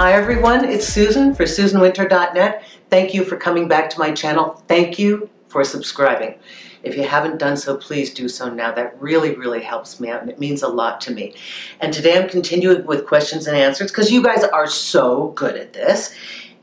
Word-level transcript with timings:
Hi 0.00 0.14
everyone, 0.14 0.64
it's 0.64 0.86
Susan 0.86 1.34
for 1.34 1.42
SusanWinter.net. 1.42 2.64
Thank 2.88 3.12
you 3.12 3.22
for 3.22 3.36
coming 3.36 3.68
back 3.68 3.90
to 3.90 3.98
my 3.98 4.12
channel. 4.12 4.64
Thank 4.66 4.98
you 4.98 5.28
for 5.48 5.62
subscribing. 5.62 6.38
If 6.82 6.96
you 6.96 7.02
haven't 7.02 7.36
done 7.36 7.58
so, 7.58 7.76
please 7.76 8.14
do 8.14 8.26
so 8.26 8.48
now. 8.48 8.72
That 8.72 8.98
really, 8.98 9.34
really 9.36 9.60
helps 9.60 10.00
me 10.00 10.08
out 10.08 10.22
and 10.22 10.30
it 10.30 10.38
means 10.38 10.62
a 10.62 10.68
lot 10.68 11.02
to 11.02 11.12
me. 11.12 11.34
And 11.80 11.92
today 11.92 12.16
I'm 12.16 12.30
continuing 12.30 12.86
with 12.86 13.06
questions 13.06 13.46
and 13.46 13.54
answers 13.54 13.90
because 13.90 14.10
you 14.10 14.22
guys 14.22 14.42
are 14.42 14.66
so 14.66 15.32
good 15.32 15.54
at 15.56 15.74
this. 15.74 16.14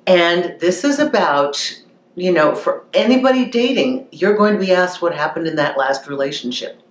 And 0.08 0.60
this 0.60 0.84
is 0.84 0.98
about, 0.98 1.62
you 2.16 2.32
know, 2.32 2.56
for 2.56 2.86
anybody 2.96 3.46
dating, 3.52 4.08
you're 4.12 4.36
going 4.36 4.56
to 4.56 4.60
be 4.60 4.74
asked 4.74 5.04
what 5.04 5.14
happened 5.14 5.46
in 5.46 5.58
that 5.58 5.78
last 5.78 6.08
relationship. 6.08 6.82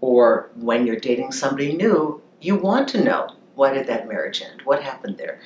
Or 0.00 0.48
when 0.56 0.86
you're 0.86 0.96
dating 0.96 1.32
somebody 1.32 1.76
new, 1.76 2.22
you 2.40 2.56
want 2.56 2.88
to 2.88 3.04
know 3.04 3.28
why 3.56 3.74
did 3.74 3.86
that 3.88 4.08
marriage 4.08 4.40
end? 4.40 4.62
What 4.62 4.82
happened 4.82 5.18
there? 5.18 5.40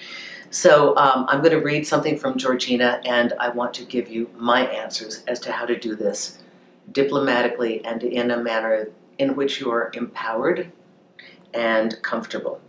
So 0.51 0.97
um, 0.97 1.27
I'm 1.29 1.41
going 1.41 1.53
to 1.53 1.65
read 1.65 1.87
something 1.87 2.19
from 2.19 2.39
Georgina 2.39 3.01
and 3.05 3.33
I 3.39 3.49
want 3.49 3.75
to 3.75 3.85
give 3.85 4.09
you 4.09 4.31
my 4.37 4.67
answers 4.67 5.25
as 5.27 5.41
to 5.41 5.53
how 5.53 5.67
to 5.67 5.79
do 5.79 5.95
this 5.95 6.39
diplomatically 6.93 7.85
and 7.85 8.03
in 8.03 8.31
a 8.31 8.43
manner 8.43 8.89
in 9.19 9.35
which 9.35 9.61
you 9.61 9.71
are 9.71 9.91
empowered 9.95 10.71
and 11.55 12.01
comfortable 12.03 12.61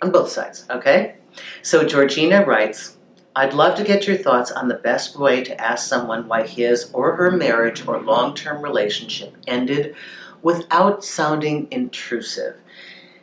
on 0.00 0.10
both 0.10 0.30
sides, 0.30 0.64
okay? 0.70 1.16
So 1.62 1.84
Georgina 1.84 2.44
writes, 2.44 2.96
I'd 3.34 3.54
love 3.54 3.76
to 3.76 3.84
get 3.84 4.06
your 4.06 4.16
thoughts 4.16 4.50
on 4.50 4.68
the 4.68 4.74
best 4.74 5.18
way 5.18 5.42
to 5.44 5.60
ask 5.60 5.88
someone 5.88 6.28
why 6.28 6.46
his 6.46 6.90
or 6.92 7.16
her 7.16 7.30
marriage 7.30 7.86
or 7.86 8.00
long-term 8.00 8.62
relationship 8.62 9.34
ended 9.46 9.94
without 10.42 11.04
sounding 11.04 11.68
intrusive. 11.70 12.56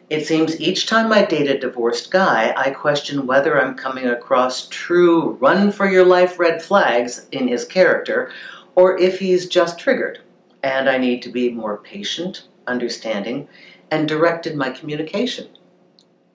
It 0.10 0.26
seems 0.26 0.60
each 0.60 0.88
time 0.88 1.14
I 1.14 1.24
date 1.24 1.50
a 1.50 1.60
divorced 1.60 2.10
guy, 2.10 2.52
I 2.58 2.72
question 2.72 3.28
whether 3.28 3.62
I'm 3.62 3.76
coming 3.76 4.08
across 4.08 4.68
true 4.70 5.34
run 5.34 5.72
for 5.72 5.88
your 5.88 6.04
life 6.04 6.40
red 6.40 6.64
flags 6.64 7.28
in 7.32 7.48
his 7.48 7.64
character 7.64 8.32
or 8.74 8.98
if 8.98 9.20
he's 9.20 9.48
just 9.48 9.78
triggered 9.78 10.20
and 10.64 10.90
I 10.90 10.98
need 10.98 11.22
to 11.24 11.30
be 11.30 11.52
more 11.52 11.78
patient, 11.78 12.48
understanding, 12.66 13.48
and 13.92 14.08
direct 14.08 14.48
in 14.48 14.58
my 14.58 14.72
communication. 14.72 15.48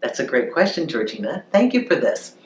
That's 0.00 0.20
a 0.20 0.26
great 0.26 0.52
question, 0.52 0.86
Georgina. 0.86 1.44
Thank 1.50 1.74
you 1.74 1.88
for 1.88 1.96
this. 1.96 2.36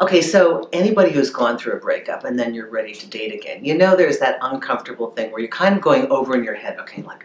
Okay, 0.00 0.20
so 0.20 0.68
anybody 0.72 1.12
who's 1.12 1.30
gone 1.30 1.58
through 1.58 1.74
a 1.74 1.76
breakup 1.76 2.24
and 2.24 2.38
then 2.38 2.54
you're 2.54 2.70
ready 2.70 2.92
to 2.92 3.06
date 3.06 3.32
again, 3.32 3.64
you 3.64 3.76
know 3.76 3.94
there's 3.94 4.18
that 4.18 4.38
uncomfortable 4.42 5.10
thing 5.12 5.30
where 5.30 5.40
you're 5.40 5.48
kind 5.48 5.76
of 5.76 5.80
going 5.80 6.10
over 6.10 6.34
in 6.34 6.42
your 6.42 6.54
head, 6.54 6.78
okay, 6.80 7.02
like, 7.02 7.24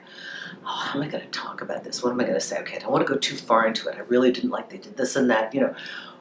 oh, 0.64 0.68
how 0.68 1.00
am 1.00 1.04
I 1.04 1.08
going 1.08 1.24
to 1.24 1.30
talk 1.32 1.62
about 1.62 1.84
this? 1.84 2.04
What 2.04 2.12
am 2.12 2.20
I 2.20 2.24
going 2.24 2.36
to 2.36 2.42
say? 2.42 2.60
Okay, 2.60 2.76
I 2.76 2.80
don't 2.80 2.92
want 2.92 3.06
to 3.06 3.12
go 3.12 3.20
too 3.20 3.36
far 3.36 3.66
into 3.68 3.90
it. 3.90 3.96
I 3.96 4.02
really 4.02 4.32
didn't 4.32 4.52
like 4.52 4.70
they 4.70 4.78
did 4.78 4.96
this 4.96 5.16
and 5.16 5.30
that. 5.30 5.54
You 5.54 5.62
know, 5.62 5.76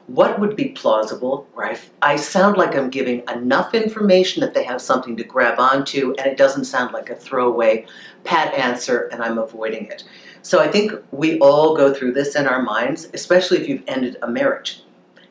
what 0.07 0.39
would 0.39 0.55
be 0.55 0.69
plausible 0.69 1.47
where 1.53 1.67
I, 1.67 1.79
I 2.01 2.15
sound 2.15 2.57
like 2.57 2.75
I'm 2.75 2.89
giving 2.89 3.23
enough 3.29 3.73
information 3.73 4.39
that 4.41 4.53
they 4.53 4.63
have 4.63 4.81
something 4.81 5.17
to 5.17 5.23
grab 5.23 5.59
onto 5.59 6.13
and 6.17 6.27
it 6.27 6.37
doesn't 6.37 6.65
sound 6.65 6.93
like 6.93 7.09
a 7.09 7.15
throwaway 7.15 7.85
pat 8.23 8.53
answer 8.53 9.09
and 9.11 9.21
I'm 9.21 9.37
avoiding 9.37 9.87
it. 9.87 10.05
So 10.41 10.59
I 10.61 10.69
think 10.69 10.93
we 11.11 11.37
all 11.39 11.75
go 11.75 11.93
through 11.93 12.13
this 12.13 12.35
in 12.35 12.47
our 12.47 12.61
minds, 12.61 13.09
especially 13.13 13.57
if 13.57 13.67
you've 13.67 13.83
ended 13.85 14.15
a 14.21 14.29
marriage. 14.29 14.83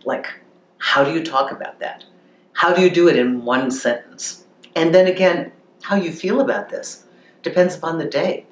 Like, 0.05 0.27
how 0.79 1.05
do 1.05 1.13
you 1.13 1.25
talk 1.25 1.51
about 1.51 1.79
that? 1.81 2.05
How 2.53 2.73
do 2.73 2.83
you 2.83 2.91
do 2.91 3.09
it 3.09 3.17
in 3.17 3.45
one 3.45 3.71
sentence? 3.71 4.45
And 4.75 4.95
then 4.95 5.07
again, 5.07 5.53
how 5.83 5.97
you 5.97 6.13
feel 6.13 6.41
about 6.41 6.69
this 6.69 7.05
depends 7.43 7.77
upon 7.77 7.99
the 7.99 8.05
day 8.05 8.47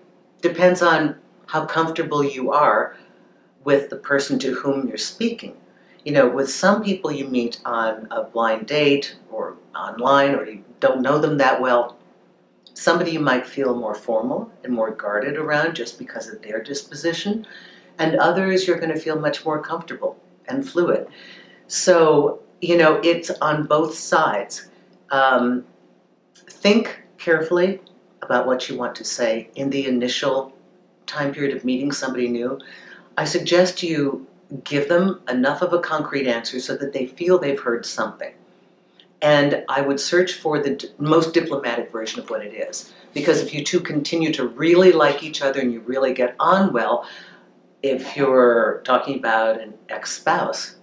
depends 0.45 0.83
on 0.83 1.17
how 1.47 1.65
comfortable 1.65 2.23
you 2.23 2.53
are 2.53 2.97
with 3.65 3.89
the 3.89 3.97
person 3.97 4.39
to 4.39 4.53
whom 4.53 4.87
you're 4.87 4.99
speaking. 4.99 5.57
You 6.05 6.13
know, 6.13 6.29
with 6.29 6.51
some 6.51 6.83
people 6.83 7.11
you 7.11 7.27
meet 7.27 7.61
on 7.65 8.07
a 8.11 8.25
blind 8.25 8.67
date 8.67 9.17
or 9.31 9.57
online 9.75 10.35
or 10.35 10.45
you 10.45 10.63
don't 10.81 11.01
know 11.01 11.19
them 11.19 11.39
that 11.39 11.63
well, 11.63 11.97
somebody 12.75 13.13
you 13.13 13.21
might 13.21 13.47
feel 13.47 13.75
more 13.75 13.95
formal 13.95 14.53
and 14.63 14.73
more 14.75 14.91
guarded 14.91 15.39
around 15.39 15.75
just 15.75 15.99
because 15.99 16.29
of 16.29 16.43
their 16.43 16.63
disposition, 16.63 17.47
and 17.99 18.17
others 18.17 18.67
you're 18.67 18.79
going 18.79 18.93
to 18.93 19.01
feel 19.01 19.19
much 19.19 19.47
more 19.47 19.63
comfortable 19.63 20.21
and 20.47 20.69
fluid. 20.69 21.07
So, 21.75 22.41
you 22.61 22.77
know, 22.77 23.01
it's 23.03 23.31
on 23.43 23.67
both 23.67 23.97
sides. 23.97 24.69
Um, 25.11 25.65
think 26.49 27.03
carefully 27.19 27.81
about 28.23 28.47
what 28.47 28.69
you 28.69 28.79
want 28.79 28.95
to 28.95 29.05
say 29.05 29.51
in 29.57 29.71
the 29.71 29.89
initial 29.89 30.55
time 31.07 31.35
period 31.35 31.55
of 31.57 31.65
meeting 31.65 31.91
somebody 31.91 32.29
new, 32.29 32.61
I 33.19 33.25
suggest 33.25 33.83
you 33.83 34.25
give 34.63 34.89
them 34.89 35.21
enough 35.29 35.63
of 35.63 35.73
a 35.73 35.81
concrete 35.81 36.29
answer 36.29 36.61
so 36.61 36.77
that 36.77 36.93
they 36.93 37.07
feel 37.07 37.41
they've 37.41 37.59
heard 37.59 37.85
something. 37.85 38.33
And 39.21 39.65
I 39.69 39.81
would 39.81 39.99
search 39.99 40.35
for 40.35 40.61
the 40.61 40.89
most 40.99 41.35
diplomatic 41.35 41.91
version 41.91 42.21
of 42.21 42.31
what 42.31 42.45
it 42.45 42.55
is. 42.55 42.93
Because 43.15 43.41
if 43.41 43.53
you 43.53 43.65
two 43.65 43.81
continue 43.81 44.33
to 44.35 44.47
really 44.47 44.93
like 44.93 45.25
each 45.25 45.43
other 45.43 45.59
and 45.59 45.73
you 45.73 45.81
really 45.81 46.15
get 46.15 46.37
on 46.39 46.73
well, 46.73 47.05
if 47.83 48.17
you're 48.17 48.81
talking 48.85 49.19
about 49.19 49.61
an 49.61 49.75
ex-spouse, 49.89 50.77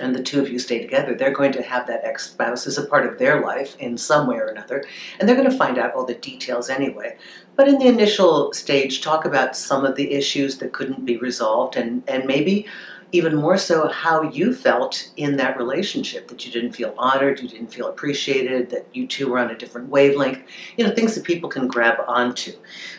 and 0.00 0.14
the 0.14 0.22
two 0.22 0.40
of 0.40 0.48
you 0.48 0.58
stay 0.58 0.80
together, 0.80 1.14
they're 1.14 1.30
going 1.30 1.52
to 1.52 1.62
have 1.62 1.86
that 1.86 2.04
ex-spouse 2.04 2.66
as 2.66 2.78
a 2.78 2.86
part 2.86 3.06
of 3.06 3.18
their 3.18 3.40
life 3.40 3.76
in 3.78 3.96
some 3.96 4.26
way 4.26 4.36
or 4.36 4.46
another, 4.46 4.84
and 5.18 5.28
they're 5.28 5.36
going 5.36 5.50
to 5.50 5.56
find 5.56 5.78
out 5.78 5.94
all 5.94 6.04
the 6.04 6.14
details 6.14 6.70
anyway. 6.70 7.16
But 7.56 7.68
in 7.68 7.78
the 7.78 7.86
initial 7.86 8.52
stage, 8.52 9.00
talk 9.00 9.24
about 9.24 9.56
some 9.56 9.84
of 9.84 9.96
the 9.96 10.12
issues 10.12 10.58
that 10.58 10.72
couldn't 10.72 11.04
be 11.04 11.16
resolved, 11.16 11.76
and, 11.76 12.02
and 12.08 12.24
maybe 12.26 12.66
even 13.12 13.36
more 13.36 13.56
so 13.56 13.86
how 13.88 14.22
you 14.22 14.52
felt 14.52 15.12
in 15.16 15.36
that 15.36 15.56
relationship, 15.56 16.26
that 16.26 16.44
you 16.44 16.50
didn't 16.50 16.72
feel 16.72 16.92
honored, 16.98 17.40
you 17.40 17.48
didn't 17.48 17.72
feel 17.72 17.86
appreciated, 17.86 18.68
that 18.70 18.84
you 18.92 19.06
two 19.06 19.28
were 19.28 19.38
on 19.38 19.52
a 19.52 19.56
different 19.56 19.88
wavelength, 19.88 20.42
you 20.76 20.84
know, 20.84 20.92
things 20.92 21.14
that 21.14 21.22
people 21.22 21.48
can 21.48 21.68
grab 21.68 21.98
onto. 22.08 22.52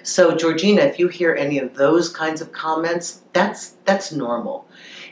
So 0.03 0.33
Georgina, 0.33 0.83
if 0.83 0.99
you 0.99 1.09
hear 1.09 1.35
any 1.35 1.59
of 1.59 1.75
those 1.75 2.07
kinds 2.07 2.39
of 2.39 2.53
comments, 2.53 3.23
that's, 3.33 3.71
that's 3.83 4.13
normal. 4.13 4.64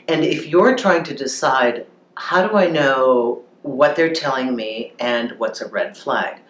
And 0.08 0.24
if 0.24 0.46
you're 0.46 0.76
trying 0.76 1.04
to 1.04 1.14
decide, 1.14 1.86
how 2.16 2.46
do 2.46 2.56
I 2.56 2.66
know 2.66 3.42
what 3.62 3.96
they're 3.96 4.12
telling 4.12 4.54
me 4.54 4.92
and 4.98 5.32
what's 5.38 5.60
a 5.60 5.68
red 5.68 5.96
flag? 5.96 6.40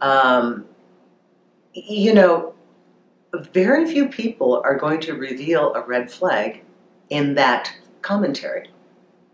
Um, 0.00 0.66
you 1.72 2.12
know, 2.12 2.54
very 3.52 3.86
few 3.90 4.08
people 4.08 4.60
are 4.64 4.76
going 4.76 5.00
to 5.00 5.12
reveal 5.14 5.74
a 5.74 5.82
red 5.86 6.10
flag 6.10 6.62
in 7.10 7.34
that 7.34 7.72
commentary. 8.02 8.70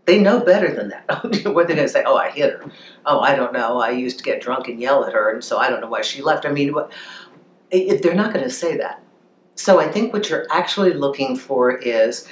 They 0.05 0.19
know 0.19 0.41
better 0.41 0.73
than 0.73 0.89
that. 0.89 1.05
what 1.53 1.67
they're 1.67 1.75
going 1.75 1.77
to 1.77 1.87
say, 1.87 2.03
oh, 2.05 2.17
I 2.17 2.29
hit 2.29 2.53
her. 2.53 2.71
Oh, 3.05 3.19
I 3.21 3.35
don't 3.35 3.53
know. 3.53 3.79
I 3.79 3.91
used 3.91 4.17
to 4.17 4.23
get 4.23 4.41
drunk 4.41 4.67
and 4.67 4.79
yell 4.79 5.05
at 5.05 5.13
her, 5.13 5.31
and 5.31 5.43
so 5.43 5.57
I 5.57 5.69
don't 5.69 5.79
know 5.79 5.87
why 5.87 6.01
she 6.01 6.21
left. 6.21 6.45
I 6.45 6.51
mean, 6.51 6.73
what, 6.73 6.91
it, 7.71 8.03
they're 8.03 8.13
not 8.13 8.33
going 8.33 8.43
to 8.43 8.51
say 8.51 8.77
that. 8.77 9.01
So 9.55 9.79
I 9.79 9.87
think 9.87 10.11
what 10.11 10.29
you're 10.29 10.45
actually 10.51 10.93
looking 10.93 11.35
for 11.37 11.77
is, 11.77 12.27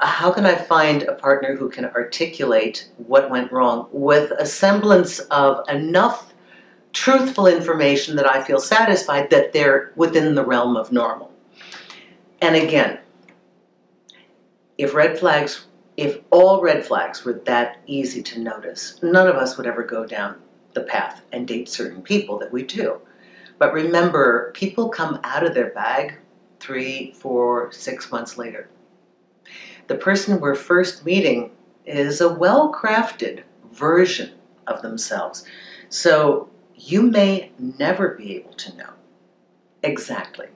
how 0.00 0.32
can 0.32 0.44
I 0.44 0.54
find 0.54 1.02
a 1.04 1.14
partner 1.14 1.56
who 1.56 1.68
can 1.68 1.86
articulate 1.86 2.90
what 2.96 3.30
went 3.30 3.52
wrong 3.52 3.88
with 3.92 4.32
a 4.32 4.46
semblance 4.46 5.20
of 5.20 5.68
enough 5.68 6.34
truthful 6.92 7.46
information 7.46 8.16
that 8.16 8.28
I 8.28 8.42
feel 8.42 8.60
satisfied 8.60 9.30
that 9.30 9.52
they're 9.52 9.92
within 9.96 10.34
the 10.34 10.44
realm 10.44 10.76
of 10.76 10.92
normal. 10.92 11.32
And 12.40 12.54
again, 12.56 13.00
if 14.78 14.94
red 14.94 15.18
flags, 15.18 15.66
if 15.96 16.20
all 16.30 16.60
red 16.60 16.84
flags 16.84 17.24
were 17.24 17.34
that 17.44 17.80
easy 17.86 18.22
to 18.22 18.40
notice, 18.40 19.00
none 19.02 19.28
of 19.28 19.36
us 19.36 19.56
would 19.56 19.66
ever 19.66 19.82
go 19.82 20.06
down 20.06 20.36
the 20.74 20.82
path 20.82 21.22
and 21.32 21.46
date 21.46 21.68
certain 21.68 22.02
people 22.02 22.38
that 22.38 22.52
we 22.52 22.62
do. 22.62 23.00
But 23.58 23.72
remember, 23.72 24.50
people 24.52 24.88
come 24.88 25.20
out 25.22 25.44
of 25.44 25.54
their 25.54 25.70
bag 25.70 26.18
three, 26.58 27.12
four, 27.12 27.70
six 27.72 28.10
months 28.10 28.36
later 28.36 28.68
the 29.86 29.96
person 29.96 30.40
we're 30.40 30.54
first 30.54 31.04
meeting 31.04 31.50
is 31.86 32.20
a 32.20 32.32
well-crafted 32.32 33.42
version 33.72 34.32
of 34.66 34.82
themselves. 34.82 35.44
So 35.88 36.48
you 36.74 37.02
may 37.02 37.52
never 37.58 38.10
be 38.10 38.36
able 38.36 38.54
to 38.54 38.76
know 38.76 38.90
exactly. 39.82 40.46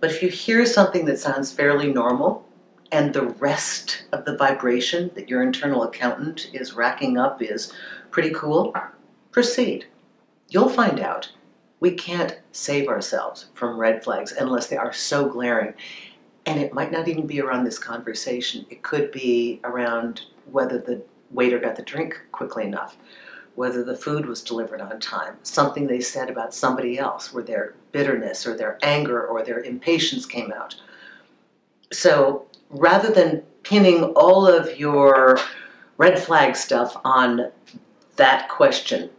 But 0.00 0.10
if 0.10 0.22
you 0.22 0.28
hear 0.28 0.66
something 0.66 1.04
that 1.06 1.18
sounds 1.18 1.52
fairly 1.52 1.92
normal 1.92 2.46
and 2.92 3.12
the 3.12 3.26
rest 3.26 4.04
of 4.12 4.24
the 4.24 4.36
vibration 4.36 5.10
that 5.14 5.28
your 5.28 5.42
internal 5.42 5.82
accountant 5.82 6.50
is 6.52 6.74
racking 6.74 7.18
up 7.18 7.42
is 7.42 7.72
pretty 8.10 8.30
cool, 8.30 8.74
proceed. 9.30 9.86
You'll 10.48 10.68
find 10.68 11.00
out. 11.00 11.32
We 11.80 11.90
can't 11.92 12.38
save 12.52 12.88
ourselves 12.88 13.46
from 13.54 13.76
red 13.76 14.04
flags 14.04 14.32
unless 14.32 14.68
they 14.68 14.76
are 14.76 14.92
so 14.92 15.28
glaring. 15.28 15.74
And 16.46 16.60
it 16.60 16.74
might 16.74 16.92
not 16.92 17.08
even 17.08 17.26
be 17.26 17.40
around 17.40 17.64
this 17.64 17.78
conversation. 17.78 18.66
It 18.70 18.82
could 18.82 19.10
be 19.12 19.60
around 19.64 20.22
whether 20.50 20.78
the 20.78 21.02
waiter 21.30 21.58
got 21.58 21.76
the 21.76 21.82
drink 21.82 22.20
quickly 22.32 22.64
enough, 22.64 22.96
whether 23.54 23.82
the 23.82 23.96
food 23.96 24.26
was 24.26 24.42
delivered 24.42 24.80
on 24.80 25.00
time, 25.00 25.36
something 25.42 25.86
they 25.86 26.00
said 26.00 26.28
about 26.28 26.54
somebody 26.54 26.98
else, 26.98 27.32
where 27.32 27.42
their 27.42 27.74
bitterness 27.92 28.46
or 28.46 28.56
their 28.56 28.78
anger 28.82 29.26
or 29.26 29.42
their 29.42 29.60
impatience 29.60 30.26
came 30.26 30.52
out. 30.52 30.76
So 31.92 32.46
rather 32.68 33.10
than 33.10 33.42
pinning 33.62 34.04
all 34.14 34.46
of 34.46 34.78
your 34.78 35.38
red 35.96 36.18
flag 36.18 36.56
stuff 36.56 36.96
on 37.04 37.50
that 38.16 38.48
question. 38.48 39.10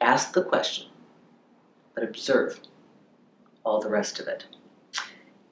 Ask 0.00 0.32
the 0.32 0.42
question, 0.44 0.88
but 1.94 2.04
observe 2.04 2.60
all 3.64 3.80
the 3.80 3.88
rest 3.90 4.20
of 4.20 4.28
it. 4.28 4.44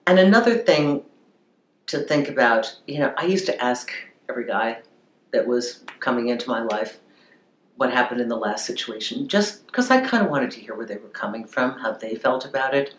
And 0.06 0.18
another 0.18 0.56
thing 0.56 1.02
to 1.86 2.00
think 2.00 2.28
about, 2.28 2.76
you 2.86 2.98
know, 2.98 3.14
I 3.16 3.24
used 3.26 3.46
to 3.46 3.62
ask 3.62 3.90
every 4.28 4.46
guy 4.46 4.78
that 5.32 5.46
was 5.46 5.84
coming 6.00 6.28
into 6.28 6.48
my 6.48 6.62
life 6.62 7.00
what 7.76 7.92
happened 7.92 8.20
in 8.20 8.28
the 8.28 8.36
last 8.36 8.66
situation, 8.66 9.26
just 9.26 9.66
because 9.66 9.90
I 9.90 10.00
kind 10.00 10.22
of 10.22 10.30
wanted 10.30 10.50
to 10.52 10.60
hear 10.60 10.76
where 10.76 10.86
they 10.86 10.96
were 10.96 11.08
coming 11.08 11.44
from, 11.44 11.78
how 11.78 11.92
they 11.92 12.14
felt 12.14 12.44
about 12.44 12.74
it. 12.74 12.94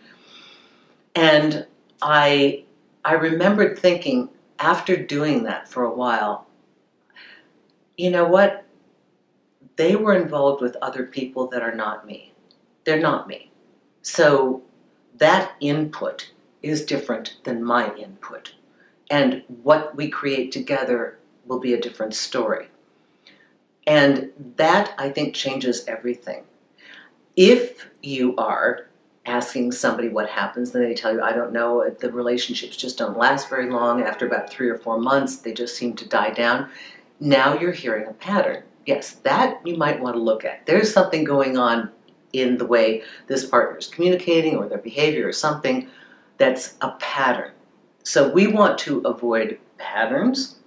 And 1.16 1.66
I, 2.02 2.66
I 3.06 3.14
remembered 3.14 3.80
thinking 3.80 4.30
after 4.60 4.98
doing 4.98 5.44
that 5.44 5.70
for 5.70 5.84
a 5.84 5.94
while, 5.94 6.48
you 7.98 8.10
know 8.10 8.28
what? 8.28 8.66
They 9.78 9.96
were 9.96 10.16
involved 10.16 10.62
with 10.62 10.76
other 10.82 11.06
people 11.06 11.48
that 11.48 11.62
are 11.62 11.76
not 11.76 12.06
me. 12.06 12.34
They're 12.84 13.00
not 13.00 13.28
me. 13.28 13.52
So 14.02 14.62
that 15.18 15.54
input 15.62 16.32
is 16.66 16.84
different 16.84 17.38
than 17.44 17.64
my 17.64 17.94
input. 17.96 18.56
And 19.12 19.44
what 19.62 19.96
we 19.96 20.10
create 20.10 20.52
together 20.52 21.20
will 21.46 21.60
be 21.60 21.76
a 21.76 21.82
different 21.82 22.16
story. 22.16 22.68
And 23.86 24.32
that, 24.58 24.94
I 24.98 25.10
think, 25.10 25.36
changes 25.36 25.86
everything. 25.88 26.44
If 27.36 27.88
you 28.02 28.36
are 28.38 28.88
asking 29.28 29.74
somebody 29.74 30.10
what 30.10 30.28
happens, 30.28 30.72
then 30.72 30.82
they 30.82 30.96
tell 30.96 31.14
you, 31.14 31.22
I 31.22 31.34
don't 31.34 31.54
know, 31.54 31.88
the 32.00 32.12
relationships 32.12 32.76
just 32.76 32.98
don't 32.98 33.18
last 33.18 33.48
very 33.48 33.70
long. 33.70 34.02
After 34.02 34.26
about 34.26 34.50
three 34.50 34.70
or 34.70 34.78
four 34.78 35.00
months, 35.00 35.38
they 35.38 35.54
just 35.54 35.76
seem 35.76 35.96
to 35.98 36.10
die 36.10 36.32
down. 36.32 36.70
Now 37.20 37.60
you're 37.60 37.72
hearing 37.72 38.08
a 38.08 38.14
pattern. 38.14 38.64
Yes, 38.88 39.12
that 39.24 39.62
you 39.66 39.78
might 39.78 40.02
want 40.02 40.16
to 40.16 40.22
look 40.22 40.46
at. 40.46 40.66
There's 40.66 40.92
something 40.92 41.24
going 41.24 41.58
on 41.58 41.92
in 42.34 42.58
the 42.58 42.66
way 42.66 43.04
this 43.28 43.46
partner 43.46 43.78
is 43.78 43.88
communicating 43.88 44.58
or 44.58 44.68
their 44.68 44.80
behavior 44.80 45.28
or 45.28 45.32
something 45.32 45.88
that's 46.38 46.76
a 46.82 46.92
pattern. 46.92 47.52
So 48.04 48.30
we 48.30 48.48
want 48.48 48.78
to 48.80 49.00
avoid 49.00 49.60
patterns. 49.78 50.60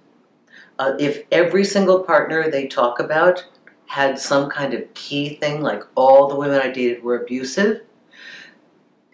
Uh, 0.79 0.95
if 0.99 1.25
every 1.33 1.65
single 1.65 2.03
partner 2.03 2.51
they 2.51 2.67
talk 2.67 3.01
about 3.01 3.45
had 3.87 4.19
some 4.19 4.51
kind 4.51 4.75
of 4.75 4.93
key 4.95 5.37
thing, 5.37 5.63
like 5.63 5.83
all 5.95 6.29
the 6.29 6.37
women 6.37 6.61
I 6.61 6.71
dated 6.71 7.03
were 7.03 7.23
abusive, 7.23 7.83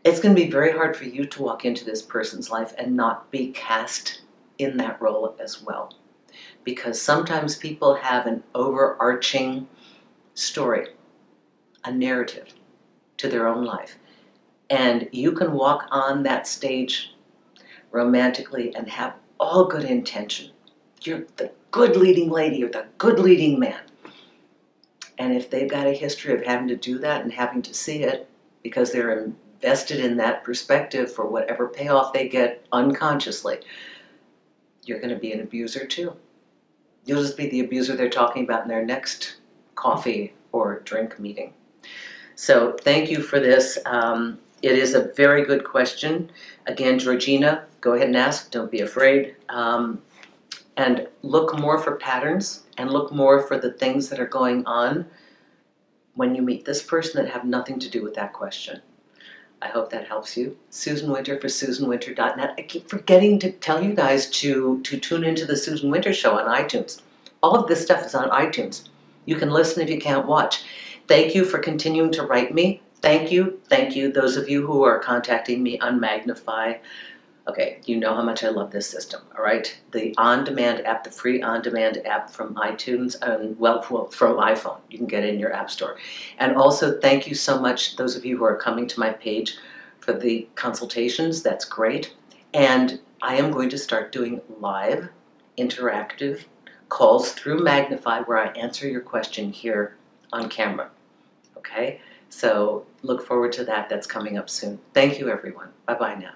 it's 0.04 0.20
going 0.20 0.34
to 0.34 0.42
be 0.42 0.50
very 0.50 0.72
hard 0.72 0.96
for 0.96 1.04
you 1.04 1.24
to 1.24 1.42
walk 1.42 1.64
into 1.64 1.84
this 1.84 2.02
person's 2.02 2.50
life 2.50 2.74
and 2.76 2.94
not 2.94 3.30
be 3.30 3.48
cast 3.52 4.20
in 4.58 4.76
that 4.76 5.00
role 5.00 5.34
as 5.40 5.62
well. 5.62 5.94
Because 6.64 7.00
sometimes 7.00 7.56
people 7.56 7.94
have 7.94 8.26
an 8.26 8.42
overarching 8.54 9.66
story, 10.34 10.88
a 11.84 11.92
narrative 11.92 12.54
to 13.18 13.28
their 13.28 13.46
own 13.46 13.64
life. 13.64 13.98
And 14.70 15.08
you 15.12 15.32
can 15.32 15.52
walk 15.52 15.86
on 15.90 16.22
that 16.22 16.46
stage 16.46 17.14
romantically 17.90 18.74
and 18.74 18.88
have 18.88 19.14
all 19.38 19.66
good 19.66 19.84
intention. 19.84 20.50
You're 21.02 21.26
the 21.36 21.52
good 21.70 21.96
leading 21.96 22.30
lady 22.30 22.64
or 22.64 22.68
the 22.68 22.86
good 22.98 23.18
leading 23.18 23.58
man. 23.58 23.80
And 25.18 25.32
if 25.32 25.50
they've 25.50 25.70
got 25.70 25.86
a 25.86 25.92
history 25.92 26.34
of 26.34 26.44
having 26.44 26.68
to 26.68 26.76
do 26.76 26.98
that 26.98 27.22
and 27.22 27.32
having 27.32 27.62
to 27.62 27.74
see 27.74 28.02
it 28.02 28.28
because 28.62 28.90
they're 28.90 29.24
invested 29.24 30.00
in 30.00 30.16
that 30.16 30.42
perspective 30.44 31.12
for 31.12 31.26
whatever 31.26 31.68
payoff 31.68 32.12
they 32.12 32.28
get 32.28 32.66
unconsciously, 32.72 33.58
you're 34.84 34.98
going 34.98 35.14
to 35.14 35.20
be 35.20 35.32
an 35.32 35.40
abuser 35.40 35.86
too. 35.86 36.14
You'll 37.04 37.22
just 37.22 37.36
be 37.36 37.48
the 37.48 37.60
abuser 37.60 37.94
they're 37.94 38.08
talking 38.08 38.44
about 38.44 38.62
in 38.62 38.68
their 38.68 38.84
next 38.84 39.36
coffee 39.74 40.32
or 40.52 40.80
drink 40.80 41.20
meeting. 41.20 41.52
So 42.34 42.76
thank 42.80 43.10
you 43.10 43.22
for 43.22 43.38
this. 43.38 43.78
Um, 43.86 44.38
it 44.64 44.78
is 44.78 44.94
a 44.94 45.12
very 45.14 45.44
good 45.44 45.62
question. 45.62 46.30
Again, 46.66 46.98
Georgina, 46.98 47.64
go 47.82 47.92
ahead 47.92 48.08
and 48.08 48.16
ask. 48.16 48.50
Don't 48.50 48.70
be 48.70 48.80
afraid. 48.80 49.36
Um, 49.50 50.00
and 50.78 51.06
look 51.22 51.58
more 51.58 51.78
for 51.78 51.96
patterns 51.96 52.64
and 52.78 52.90
look 52.90 53.12
more 53.12 53.42
for 53.42 53.58
the 53.58 53.72
things 53.72 54.08
that 54.08 54.18
are 54.18 54.26
going 54.26 54.64
on 54.64 55.06
when 56.14 56.34
you 56.34 56.40
meet 56.40 56.64
this 56.64 56.82
person 56.82 57.22
that 57.22 57.30
have 57.30 57.44
nothing 57.44 57.78
to 57.78 57.90
do 57.90 58.02
with 58.02 58.14
that 58.14 58.32
question. 58.32 58.80
I 59.60 59.68
hope 59.68 59.90
that 59.90 60.08
helps 60.08 60.36
you. 60.36 60.56
Susan 60.70 61.10
Winter 61.10 61.38
for 61.38 61.48
SusanWinter.net. 61.48 62.54
I 62.56 62.62
keep 62.62 62.88
forgetting 62.88 63.38
to 63.40 63.52
tell 63.52 63.82
you 63.82 63.94
guys 63.94 64.30
to, 64.30 64.80
to 64.82 64.98
tune 64.98 65.24
into 65.24 65.46
the 65.46 65.56
Susan 65.56 65.90
Winter 65.90 66.12
Show 66.12 66.38
on 66.38 66.46
iTunes. 66.46 67.02
All 67.42 67.56
of 67.56 67.68
this 67.68 67.82
stuff 67.82 68.04
is 68.04 68.14
on 68.14 68.30
iTunes. 68.30 68.88
You 69.26 69.36
can 69.36 69.50
listen 69.50 69.82
if 69.82 69.90
you 69.90 70.00
can't 70.00 70.26
watch. 70.26 70.64
Thank 71.06 71.34
you 71.34 71.44
for 71.44 71.58
continuing 71.58 72.12
to 72.12 72.22
write 72.22 72.54
me. 72.54 72.82
Thank 73.04 73.30
you, 73.30 73.60
thank 73.68 73.94
you, 73.94 74.10
those 74.10 74.38
of 74.38 74.48
you 74.48 74.66
who 74.66 74.82
are 74.82 74.98
contacting 74.98 75.62
me 75.62 75.78
on 75.78 76.00
Magnify. 76.00 76.76
Okay, 77.46 77.80
you 77.84 77.98
know 77.98 78.14
how 78.14 78.22
much 78.22 78.42
I 78.42 78.48
love 78.48 78.70
this 78.70 78.88
system, 78.88 79.20
all 79.36 79.44
right? 79.44 79.78
The 79.92 80.14
on-demand 80.16 80.86
app, 80.86 81.04
the 81.04 81.10
free 81.10 81.42
on-demand 81.42 81.98
app 82.06 82.30
from 82.30 82.54
iTunes, 82.54 83.16
um, 83.20 83.40
and 83.42 83.58
well, 83.58 83.82
from 83.82 84.38
iPhone. 84.38 84.78
You 84.88 84.96
can 84.96 85.06
get 85.06 85.22
it 85.22 85.34
in 85.34 85.38
your 85.38 85.52
app 85.52 85.70
store. 85.70 85.98
And 86.38 86.56
also, 86.56 86.98
thank 86.98 87.26
you 87.26 87.34
so 87.34 87.60
much, 87.60 87.96
those 87.96 88.16
of 88.16 88.24
you 88.24 88.38
who 88.38 88.44
are 88.44 88.56
coming 88.56 88.86
to 88.86 88.98
my 88.98 89.10
page 89.10 89.58
for 90.00 90.14
the 90.14 90.48
consultations. 90.54 91.42
That's 91.42 91.66
great. 91.66 92.14
And 92.54 93.00
I 93.20 93.36
am 93.36 93.50
going 93.50 93.68
to 93.68 93.76
start 93.76 94.12
doing 94.12 94.40
live, 94.60 95.10
interactive 95.58 96.44
calls 96.88 97.32
through 97.32 97.62
Magnify 97.62 98.20
where 98.22 98.38
I 98.38 98.46
answer 98.52 98.88
your 98.88 99.02
question 99.02 99.52
here 99.52 99.98
on 100.32 100.48
camera. 100.48 100.88
Okay? 101.58 102.00
So 102.34 102.84
look 103.02 103.24
forward 103.24 103.52
to 103.52 103.64
that. 103.66 103.88
That's 103.88 104.08
coming 104.08 104.36
up 104.36 104.50
soon. 104.50 104.80
Thank 104.92 105.20
you, 105.20 105.28
everyone. 105.28 105.68
Bye-bye 105.86 106.16
now. 106.16 106.32